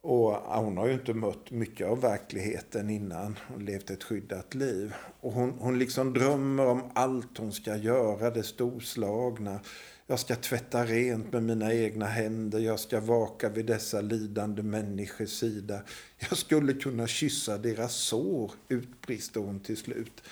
[0.00, 3.38] Och hon har ju inte mött mycket av verkligheten innan.
[3.48, 4.94] Hon levt ett skyddat liv.
[5.20, 9.60] Och hon, hon liksom drömmer om allt hon ska göra, det storslagna.
[10.06, 12.58] Jag ska tvätta rent med mina egna händer.
[12.58, 15.82] Jag ska vaka vid dessa lidande människors sida.
[16.28, 20.22] Jag skulle kunna kyssa deras sår, utbrister hon till slut.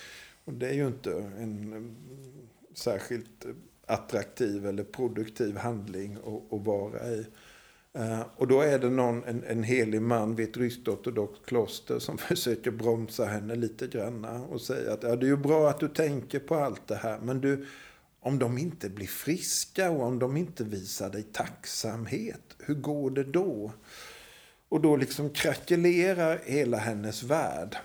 [0.45, 1.81] Och det är ju inte en eh,
[2.73, 3.51] särskilt eh,
[3.85, 7.25] attraktiv eller produktiv handling att, vara i.
[7.93, 12.17] Eh, och då är det någon, en, en helig man vid ett ryskt-ortodoxt kloster som
[12.29, 15.87] försöker bromsa henne lite granna och säga att ja, det är ju bra att du
[15.87, 17.65] tänker på allt det här men du,
[18.23, 23.23] om de inte blir friska och om de inte visar dig tacksamhet, hur går det
[23.23, 23.71] då?
[24.69, 27.77] Och då liksom krackelerar hela hennes värld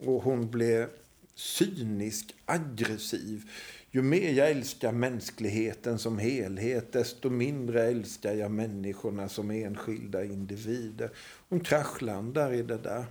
[0.00, 0.88] och hon blir
[1.34, 3.50] cynisk, aggressiv.
[3.90, 11.10] Ju mer jag älskar mänskligheten som helhet, desto mindre älskar jag människorna som enskilda individer.
[11.48, 13.04] Hon kraschlandar i det där.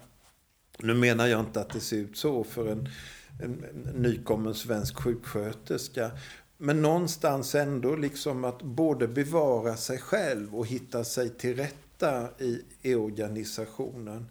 [0.79, 2.89] Nu menar jag inte att det ser ut så för en,
[3.43, 6.11] en, en nykommen svensk sjuksköterska.
[6.57, 12.61] Men någonstans ändå liksom att både bevara sig själv och hitta sig till rätta i,
[12.81, 14.25] i organisationen.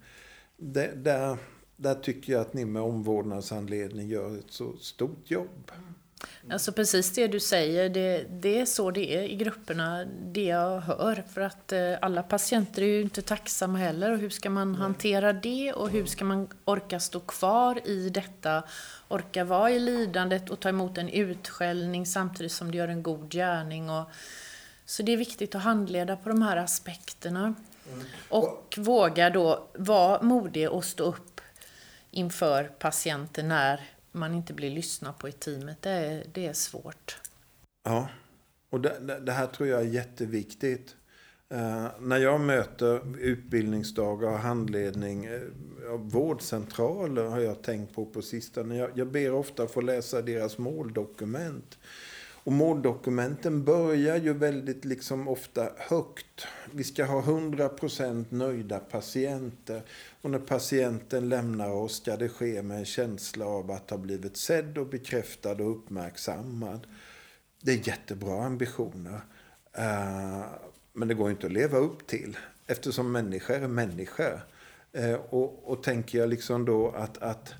[0.56, 1.36] Det, där,
[1.76, 5.70] där tycker jag att ni med omvårdnadsanledning gör ett så stort jobb.
[5.74, 5.94] Mm.
[6.50, 10.80] Alltså precis det du säger, det, det är så det är i grupperna, det jag
[10.80, 11.24] hör.
[11.34, 14.12] För att eh, alla patienter är ju inte tacksamma heller.
[14.12, 18.62] Och hur ska man hantera det och hur ska man orka stå kvar i detta?
[19.08, 23.32] Orka vara i lidandet och ta emot en utskällning samtidigt som du gör en god
[23.32, 23.90] gärning.
[23.90, 24.10] Och,
[24.86, 27.54] så det är viktigt att handleda på de här aspekterna.
[27.92, 28.04] Mm.
[28.28, 31.40] Och våga då vara modig och stå upp
[32.10, 37.18] inför patienten när man inte blir lyssnad på i teamet, det är, det är svårt.
[37.84, 38.08] Ja,
[38.70, 40.96] och det, det här tror jag är jätteviktigt.
[41.48, 45.40] Eh, när jag möter utbildningsdagar och handledning eh,
[45.98, 48.76] vårdcentraler har jag tänkt på på sistone.
[48.76, 51.78] Jag, jag ber ofta få läsa deras måldokument.
[52.44, 56.46] Och måldokumenten börjar ju väldigt liksom ofta högt.
[56.72, 59.82] Vi ska ha 100% nöjda patienter.
[60.22, 64.36] Och när patienten lämnar oss ska det ske med en känsla av att ha blivit
[64.36, 66.86] sedd och bekräftad och uppmärksammad.
[67.60, 69.20] Det är jättebra ambitioner.
[69.72, 70.42] Eh,
[70.92, 74.40] men det går inte att leva upp till eftersom människor är människor.
[74.92, 77.54] Eh, och, och tänker jag liksom då att, att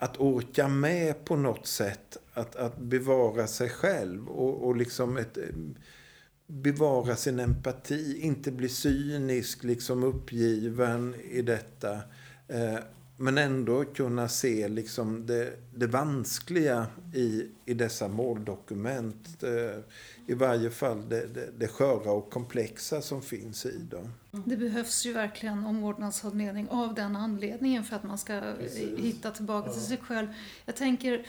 [0.00, 5.36] att orka med på något sätt att, att bevara sig själv och, och liksom ett,
[5.36, 5.44] eh,
[6.46, 11.92] bevara sin empati, inte bli cynisk, liksom uppgiven i detta.
[12.48, 12.78] Eh,
[13.22, 19.42] men ändå kunna se liksom det, det vanskliga i, i dessa måldokument.
[19.42, 19.82] Eh,
[20.26, 24.12] I varje fall det, det, det sköra och komplexa som finns i dem.
[24.44, 28.98] Det behövs ju verkligen omvårdnadshandledning av den anledningen för att man ska Precis.
[28.98, 29.72] hitta tillbaka ja.
[29.72, 30.28] till sig själv.
[30.66, 31.26] Jag tänker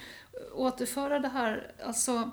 [0.54, 2.32] återföra det här, alltså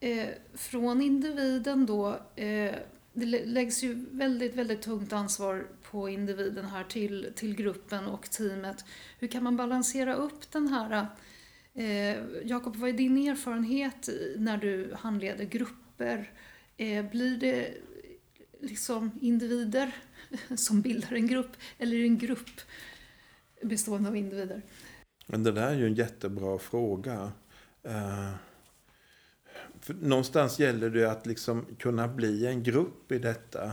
[0.00, 2.74] eh, från individen då, eh,
[3.16, 8.84] det läggs ju väldigt, väldigt tungt ansvar på individen här till, till gruppen och teamet.
[9.18, 11.06] Hur kan man balansera upp den här
[11.74, 16.30] eh, Jakob, vad är din erfarenhet när du handleder grupper?
[16.76, 17.74] Eh, blir det
[18.60, 19.96] liksom individer
[20.56, 22.60] som bildar en grupp eller en grupp
[23.62, 24.62] bestående av individer?
[25.26, 27.32] Men det där är ju en jättebra fråga.
[27.82, 28.34] Eh
[29.86, 33.72] för någonstans gäller det att liksom kunna bli en grupp i detta.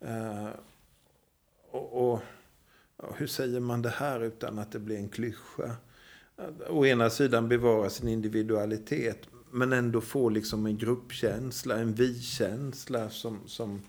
[0.00, 0.48] Eh,
[1.70, 2.20] och, och,
[3.16, 5.76] hur säger man det här utan att det blir en klyscha?
[6.68, 13.40] Å ena sidan bevara sin individualitet men ändå få liksom en gruppkänsla, en vi-känsla som,
[13.46, 13.82] som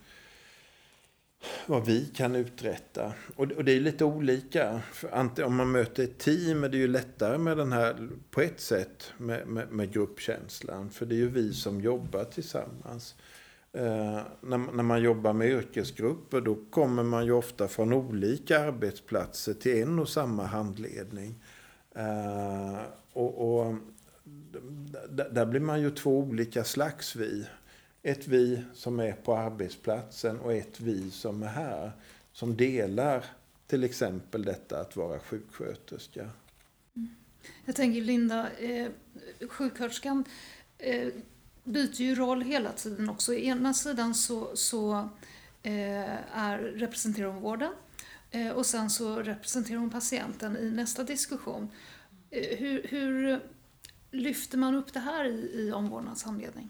[1.70, 3.14] vad vi kan uträtta.
[3.36, 4.82] Och, och det är lite olika.
[4.94, 8.60] För om man möter ett team är det ju lättare med den här, på ett
[8.60, 10.90] sätt, med, med, med gruppkänslan.
[10.90, 13.16] För det är ju vi som jobbar tillsammans.
[13.74, 19.54] Eh, när, när man jobbar med yrkesgrupper då kommer man ju ofta från olika arbetsplatser
[19.54, 21.36] till en och samma handledning.
[21.96, 22.80] Eh,
[23.14, 23.76] och, och
[25.32, 27.46] där blir man ju två olika slags vi.
[28.08, 31.92] Ett vi som är på arbetsplatsen och ett vi som är här.
[32.34, 33.26] Som delar
[33.68, 36.30] till exempel detta att vara sjuksköterska.
[36.96, 37.10] Mm.
[37.66, 38.88] Jag tänker Linda, eh,
[39.50, 40.24] sjuksköterskan
[40.78, 41.08] eh,
[41.64, 43.32] byter ju roll hela tiden också.
[43.32, 45.10] Å ena sidan så, så
[45.64, 47.74] eh, är, representerar hon vården
[48.32, 51.70] eh, och sen så representerar hon patienten i nästa diskussion.
[52.30, 53.40] Eh, hur, hur
[54.12, 56.70] lyfter man upp det här i, i omvårdnadshandledning?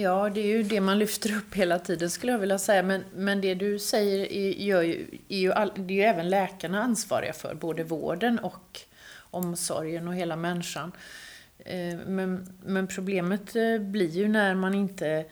[0.00, 2.82] Ja, det är ju det man lyfter upp hela tiden skulle jag vilja säga.
[2.82, 6.30] Men, men det du säger är, gör ju, är ju, all, det är ju även
[6.30, 8.80] läkarna ansvariga för, både vården och
[9.30, 10.92] omsorgen och hela människan.
[11.58, 15.24] Eh, men, men problemet eh, blir ju när man inte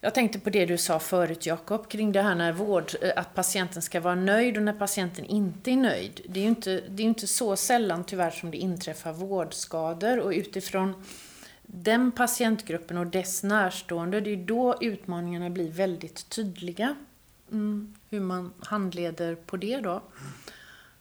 [0.00, 3.34] jag tänkte på det du sa förut Jakob, kring det här när vård, eh, att
[3.34, 6.20] patienten ska vara nöjd och när patienten inte är nöjd.
[6.28, 10.30] Det är ju inte, det är inte så sällan tyvärr som det inträffar vårdskador och
[10.30, 10.94] utifrån
[11.70, 16.96] den patientgruppen och dess närstående, det är då utmaningarna blir väldigt tydliga.
[17.52, 20.02] Mm, hur man handleder på det då.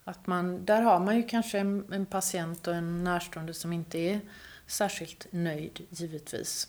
[0.04, 3.98] Att man, där har man ju kanske en, en patient och en närstående som inte
[3.98, 4.20] är
[4.68, 6.68] särskilt nöjd, givetvis.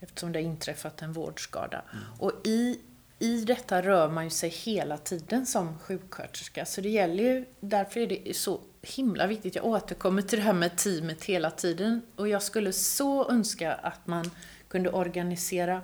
[0.00, 1.82] Eftersom det har inträffat en vårdskada.
[1.92, 2.04] Mm.
[2.18, 2.80] Och i,
[3.18, 6.64] i detta rör man ju sig hela tiden som sjuksköterska.
[6.64, 9.54] Så det gäller ju, därför är det så himla viktigt.
[9.54, 12.02] Jag återkommer till det här med teamet hela tiden.
[12.16, 14.30] Och jag skulle så önska att man
[14.68, 15.82] kunde organisera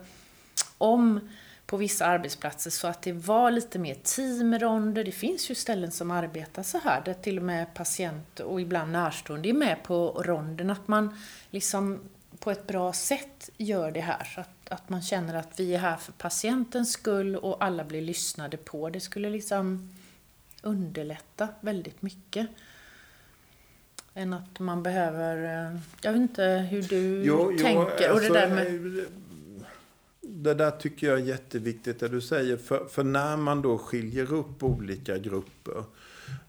[0.78, 1.20] om
[1.66, 5.04] på vissa arbetsplatser så att det var lite mer teamronder.
[5.04, 8.92] Det finns ju ställen som arbetar så här där till och med patient och ibland
[8.92, 10.70] närstående är med på ronden.
[10.70, 11.18] Att man
[11.50, 12.00] liksom
[12.42, 14.28] på ett bra sätt gör det här.
[14.36, 18.56] Att, att man känner att vi är här för patientens skull och alla blir lyssnade
[18.56, 18.90] på.
[18.90, 19.90] Det skulle liksom
[20.62, 22.46] underlätta väldigt mycket.
[24.14, 25.36] Än att man behöver...
[25.36, 27.72] Eh, jag vet inte hur du jo, tänker.
[27.74, 29.06] Jo, alltså, och det, alltså, där med...
[30.34, 32.56] Det där tycker jag är jätteviktigt det du säger.
[32.56, 35.84] För, för när man då skiljer upp olika grupper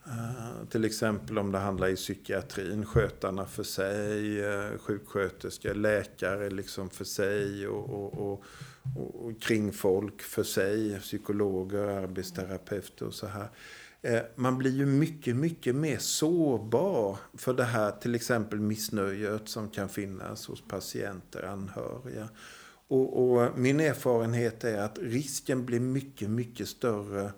[0.08, 6.50] Uh, till exempel om det handlar i psykiatrin, skötarna för sig, eh, uh, sjuksköterskor, läkare
[6.50, 8.44] liksom för sig och, och, och,
[8.96, 13.50] och, kringfolk för sig, psykologer, arbetsterapeuter och så här.
[14.08, 19.70] Uh, man blir ju mycket, mycket mer sårbar för det här till exempel missnöjet som
[19.70, 22.30] kan finnas hos patienter, anhöriga.
[22.94, 27.32] Och, och min erfarenhet är att risken blir mycket, mycket större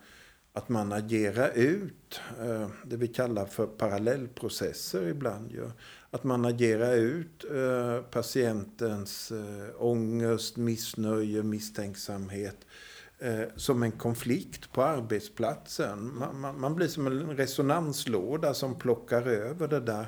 [0.54, 5.52] att man agerar ut eh, det vi kallar för parallellprocesser ibland.
[5.52, 5.70] Ju.
[6.12, 12.58] Att man agerar ut eh, patientens eh, ångest, missnöje, misstänksamhet
[13.56, 16.18] som en konflikt på arbetsplatsen.
[16.18, 20.08] Man, man, man blir som en resonanslåda som plockar över det där.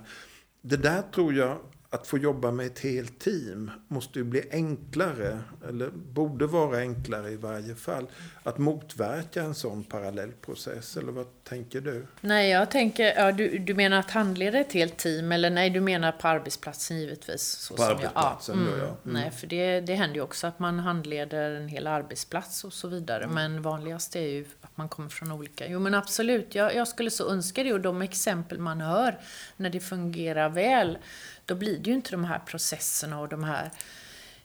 [0.62, 1.58] Det där tror jag
[2.02, 7.32] att få jobba med ett helt team måste ju bli enklare, eller borde vara enklare
[7.32, 8.08] i varje fall,
[8.44, 10.98] att motverka en sån parallellprocess.
[10.98, 12.06] Eller vad tänker du?
[12.22, 15.82] Nej, jag tänker, ja, du, du menar att handleda ett helt team, eller nej, du
[15.82, 17.42] menar på arbetsplatsen givetvis?
[17.42, 18.74] Så på arbetsplatsen, jag, ja.
[18.74, 18.98] Mm, mm.
[19.04, 22.88] Nej, för det, det händer ju också att man handleder en hel arbetsplats och så
[22.88, 23.36] vidare, mm.
[23.36, 24.46] men vanligast är ju
[24.78, 25.68] man kommer från olika.
[25.68, 29.20] Jo, men absolut, jag, jag skulle så önska det, och de exempel man hör
[29.58, 30.98] när det fungerar väl,
[31.46, 33.72] då blir det ju inte de här processerna och de här,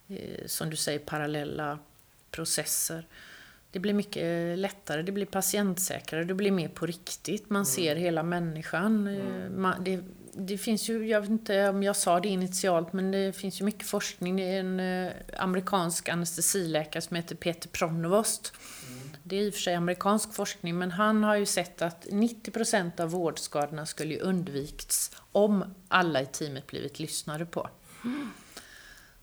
[0.08, 1.78] eh, som du säger, parallella
[2.30, 3.06] processer.
[3.70, 7.50] Det blir mycket lättare, det blir patientsäkrare, det blir mer på riktigt.
[7.50, 7.64] Man mm.
[7.66, 9.06] ser hela människan.
[9.06, 9.62] Eh, mm.
[9.62, 13.36] Man, det, det, finns ju, jag vet inte om jag sa det initialt, men det
[13.36, 14.36] finns ju mycket forskning.
[14.36, 18.52] Det är en eh, amerikansk anestesiläkare som heter Peter Pronovost.
[18.88, 19.01] Mm.
[19.32, 23.00] Det är i och för sig amerikansk forskning, men han har ju sett att 90%
[23.00, 27.70] av vårdskadorna skulle ju undvikts om alla i teamet blivit lyssnade på.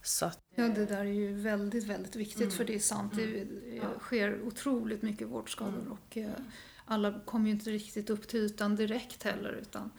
[0.02, 3.14] Så att, Ja, det där är ju väldigt, väldigt viktigt för det är sant.
[3.16, 3.48] Det
[4.00, 6.30] sker otroligt mycket vårdskador och eh,
[6.86, 9.92] alla kommer ju inte riktigt upp till ytan direkt heller utan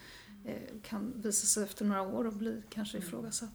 [0.45, 3.55] eh, kan visa sig efter några år och bli kanske ifrågasatt.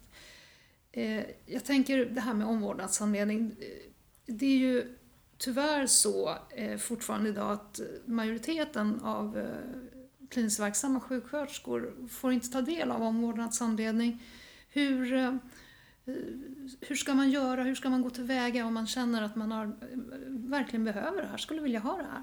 [0.92, 3.56] Eh, Jag tänker det här med omvårdnadshandledning.
[3.60, 3.90] eh,
[4.26, 4.96] Det är ju
[5.38, 9.46] tyvärr så eh, fortfarande idag att majoriteten av eh,
[10.30, 14.22] kliniskt verksamma sjuksköterskor får inte ta del av omvårdnadshandledning.
[14.68, 15.34] Hur, eh,
[16.80, 17.62] hur ska man göra?
[17.62, 19.72] Hur ska man gå tillväga om man känner att man har, eh,
[20.28, 22.22] verkligen behöver det här, skulle vilja ha det här?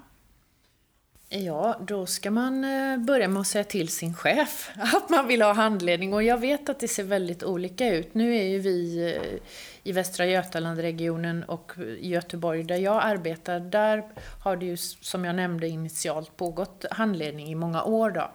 [1.36, 5.42] Ja, då ska man eh, börja med att säga till sin chef att man vill
[5.42, 6.14] ha handledning.
[6.14, 8.14] Och jag vet att det ser väldigt olika ut.
[8.14, 9.40] Nu är ju vi eh,
[9.82, 14.04] i Västra Götalandregionen och Göteborg där jag arbetar, där
[14.42, 18.10] har det ju som jag nämnde initialt pågått handledning i många år.
[18.10, 18.32] Då.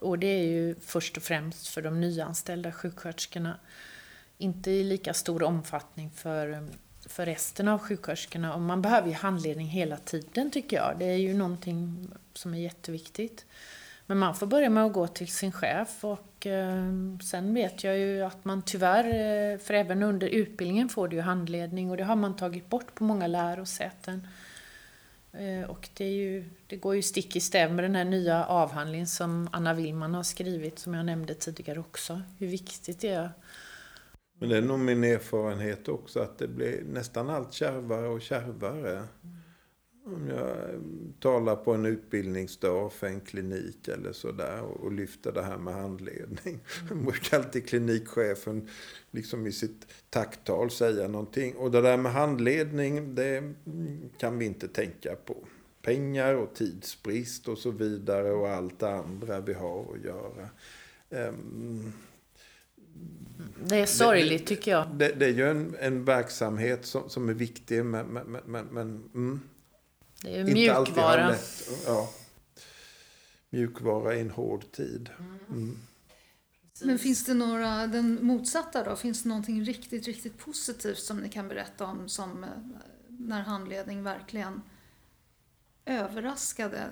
[0.00, 3.58] Och det är ju först och främst för de nyanställda sjuksköterskorna.
[4.38, 6.60] Inte i lika stor omfattning för eh,
[7.10, 8.54] för resten av sjuksköterskorna.
[8.54, 10.98] Och man behöver ju handledning hela tiden tycker jag.
[10.98, 13.46] Det är ju någonting som är jätteviktigt.
[14.06, 16.84] Men man får börja med att gå till sin chef och eh,
[17.22, 21.22] sen vet jag ju att man tyvärr, eh, för även under utbildningen får du ju
[21.22, 24.26] handledning och det har man tagit bort på många lärosäten.
[25.32, 28.44] Eh, och det, är ju, det går ju stick i stäv med den här nya
[28.44, 32.22] avhandlingen som Anna Willman har skrivit, som jag nämnde tidigare också.
[32.38, 33.30] Hur viktigt det är
[34.40, 39.02] men det är nog min erfarenhet också att det blir nästan allt kärvare och kärvare.
[40.04, 40.80] Om jag eh,
[41.20, 46.60] talar på en utbildningsdag för en klinik eller sådär och lyfter det här med handledning.
[46.90, 47.04] Mm.
[47.06, 48.68] brukar alltid klinikchefen
[49.10, 51.56] liksom i sitt tacktal säga någonting.
[51.56, 53.54] Och det där med handledning, det
[54.18, 55.36] kan vi inte tänka på.
[55.82, 60.48] Pengar och tidsbrist och så vidare och allt det andra vi har att göra.
[61.28, 61.92] Um,
[63.64, 64.88] det är sorgligt tycker jag.
[64.94, 69.10] Det, det är ju en, en verksamhet som, som är viktig men, men, men, men
[69.14, 69.40] mm,
[70.22, 71.28] det är mjukvara.
[71.28, 72.10] Lätt, ja.
[73.50, 75.10] Mjukvara i en hård tid.
[75.48, 75.78] Mm.
[76.82, 81.28] Men finns det några, den motsatta då, finns det någonting riktigt, riktigt positivt som ni
[81.28, 82.50] kan berätta om som eh,
[83.08, 84.62] när handledning verkligen
[85.84, 86.90] överraskade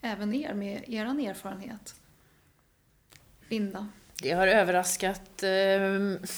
[0.00, 1.94] även er med er erfarenhet?
[3.48, 3.88] Linda?
[4.22, 6.28] Det har överraskat eh,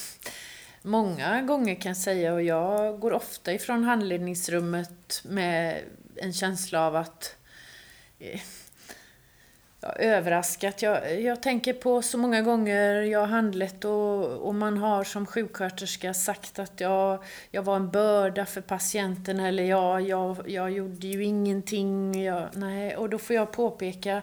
[0.82, 5.82] många gånger kan jag säga och jag går ofta ifrån handledningsrummet med
[6.16, 7.36] en känsla av att
[8.18, 8.40] eh,
[9.98, 10.82] överraskat.
[10.82, 15.26] Jag, jag tänker på så många gånger jag har handlat och, och man har som
[15.26, 21.06] sjuksköterska sagt att jag, jag var en börda för patienten eller jag, jag, jag gjorde
[21.06, 22.24] ju ingenting.
[22.24, 24.22] Jag, nej, och då får jag påpeka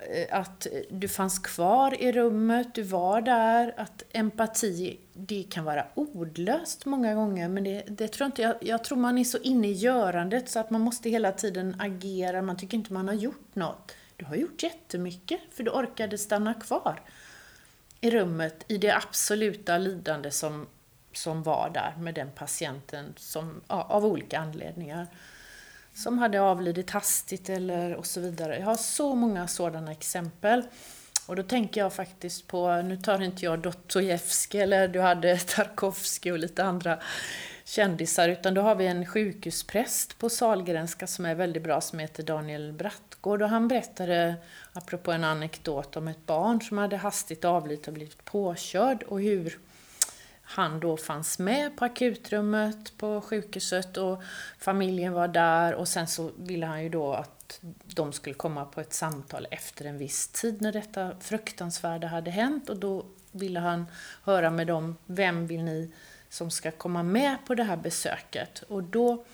[0.00, 5.86] Eh, att du fanns kvar i rummet, du var där, att empati, det kan vara
[5.94, 9.68] ordlöst många gånger, men det, det tror inte jag, jag tror man är så inne
[9.68, 13.54] i görandet så att man måste hela tiden agera, man tycker inte man har gjort
[13.54, 13.94] något.
[14.16, 17.02] Du har gjort jättemycket, för du orkade stanna kvar
[18.00, 20.66] i rummet i det absoluta lidande som,
[21.12, 25.06] som var där med den patienten som, av olika anledningar
[25.98, 28.58] som hade avlidit hastigt eller och så vidare.
[28.58, 30.62] Jag har så många sådana exempel.
[31.26, 36.30] Och då tänker jag faktiskt på, nu tar inte jag Dostojevskij eller du hade Tarkovsky
[36.30, 36.98] och lite andra
[37.64, 42.22] kändisar, utan då har vi en sjukhuspräst på Salgrenska som är väldigt bra, som heter
[42.22, 43.42] Daniel Brattgård.
[43.42, 44.34] Och han berättade,
[44.72, 49.58] apropå en anekdot, om ett barn som hade hastigt avlidit och blivit påkörd och hur
[50.50, 54.22] han då fanns med på akutrummet på sjukhuset och
[54.58, 58.80] familjen var där och sen så ville han ju då att de skulle komma på
[58.80, 63.86] ett samtal efter en viss tid när detta fruktansvärda hade hänt och då ville han
[64.24, 65.90] höra med dem, vem vill ni
[66.28, 68.62] som ska komma med på det här besöket?
[68.68, 69.24] Och då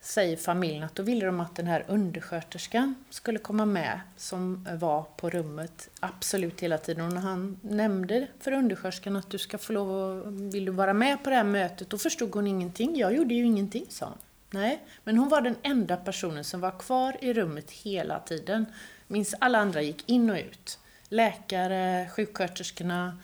[0.00, 5.02] säger familjen att då ville de att den här undersköterskan skulle komma med som var
[5.16, 7.06] på rummet absolut hela tiden.
[7.06, 10.92] Och när han nämnde för undersköterskan att du ska få lov att, vill du vara
[10.92, 12.96] med på det här mötet, då förstod hon ingenting.
[12.96, 14.18] Jag gjorde ju ingenting, sa hon.
[14.50, 18.66] Nej, men hon var den enda personen som var kvar i rummet hela tiden.
[19.06, 20.78] Minns alla andra gick in och ut.
[21.08, 23.18] Läkare, sjuksköterskorna,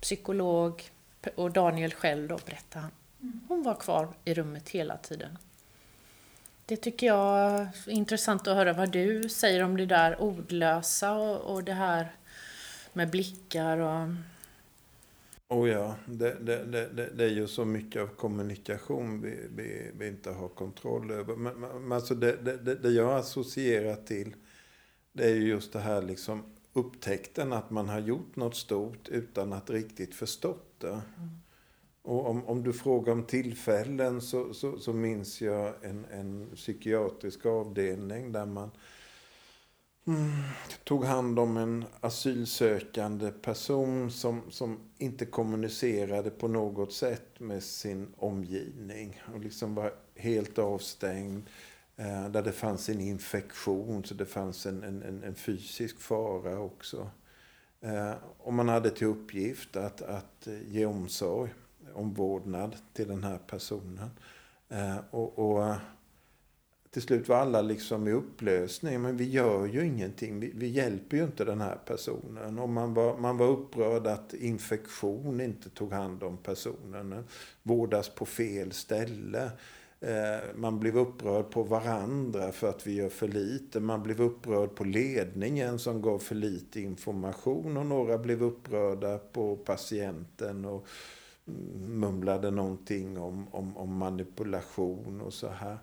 [0.00, 0.82] psykolog
[1.34, 2.90] och Daniel själv då, berättade han.
[3.48, 5.38] Hon var kvar i rummet hela tiden.
[6.66, 11.54] Det tycker jag är intressant att höra vad du säger om det där ordlösa och,
[11.54, 12.16] och det här
[12.92, 14.08] med blickar och...
[15.48, 20.08] Oh ja, det, det, det, det är ju så mycket av kommunikation vi, vi, vi
[20.08, 21.36] inte har kontroll över.
[21.36, 22.36] Men, men alltså det,
[22.82, 24.34] det, jag associerar till
[25.12, 26.42] det är ju just det här liksom
[26.72, 30.88] upptäckten att man har gjort något stort utan att riktigt förstått det.
[30.88, 31.43] Mm.
[32.04, 37.46] Och om, om du frågar om tillfällen så, så, så minns jag en, en psykiatrisk
[37.46, 38.70] avdelning där man
[40.06, 40.30] mm,
[40.84, 48.14] tog hand om en asylsökande person som, som inte kommunicerade på något sätt med sin
[48.16, 49.22] omgivning.
[49.34, 51.48] Och liksom var helt avstängd.
[51.96, 57.10] Eh, där det fanns en infektion, så det fanns en, en, en fysisk fara också.
[57.80, 61.50] Eh, och man hade till uppgift att, att ge omsorg,
[61.94, 64.10] omvårdnad till den här personen.
[64.68, 65.74] Eh, och, och
[66.94, 69.02] till slut var alla liksom i upplösning.
[69.02, 70.40] Men vi gör ju ingenting.
[70.40, 72.58] Vi, vi, hjälper ju inte den här personen.
[72.58, 77.12] Och man var, man var upprörd att infektion inte tog hand om personen.
[77.12, 77.18] Eh,
[77.62, 79.50] vårdas på fel ställe.
[80.00, 83.80] Eh, man blev upprörd på varandra för att vi gör för lite.
[83.80, 87.76] Man blev upprörd på ledningen som gav för lite information.
[87.76, 90.86] Och några blev upprörda på patienten och
[91.88, 95.78] mumlade någonting om, om, om manipulation och så här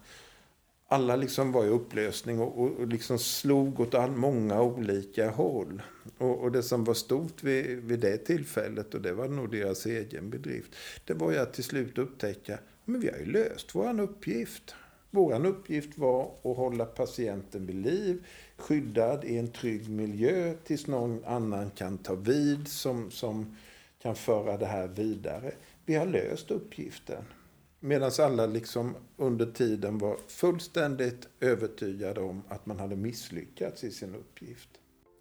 [0.92, 5.82] alla liksom var i upplösning och, och, och liksom slog åt all, många olika håll.
[6.18, 9.86] Och, och, det som var stort vid, vid det tillfället, och det var nog deras
[9.86, 14.00] egen bedrift, det var ju att till slut upptäcka men vi har ju löst vår
[14.00, 14.76] uppgift.
[15.10, 18.26] Vår uppgift var att hålla patienten vid liv,
[18.58, 23.56] skyddad i en trygg miljö tills någon annan kan ta vid som, som
[24.02, 25.52] kan föra det här vidare.
[25.86, 27.24] Vi har löst uppgiften.
[27.80, 34.16] Medan alla liksom under tiden var fullständigt övertygade om att man hade misslyckats i sin
[34.16, 34.70] uppgift.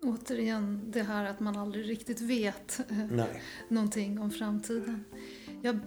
[0.02, 3.42] Återigen det här att man aldrig riktigt vet eh, Nej.
[3.68, 5.04] någonting om framtiden.
[5.62, 5.78] Jag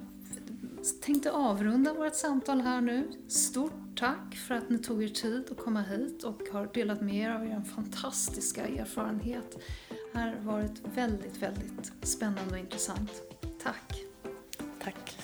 [1.02, 3.12] tänkte avrunda vårt samtal här nu.
[3.28, 7.16] Stort tack för att ni tog er tid att komma hit och har delat med
[7.16, 9.58] er av er fantastiska erfarenhet
[10.14, 13.12] här har varit väldigt, väldigt spännande och intressant.
[13.64, 14.04] Tack!
[14.84, 15.18] Tack!